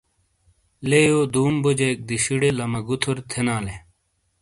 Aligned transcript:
لیئو 0.89 1.19
دُوم 1.33 1.53
بوجیک 1.63 1.97
دِیشِیڑے 2.07 2.49
لما 2.57 2.79
گُوتھُر 2.87 3.17
تھینا 3.29 3.57
لے۔ 3.65 3.75